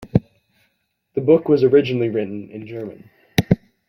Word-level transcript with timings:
The 1.13 1.21
book 1.21 1.47
was 1.47 1.63
originally 1.63 2.09
written 2.09 2.49
in 2.49 2.65
German. 2.65 3.11